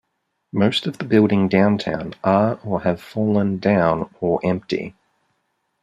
[0.51, 4.95] Most of the building downtown are or have fallen down or empty.